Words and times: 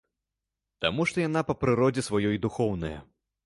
Таму 0.85 1.05
што 1.11 1.23
яна 1.27 1.45
па 1.51 1.57
прыродзе 1.67 2.07
сваёй 2.11 2.43
духоўная. 2.51 2.95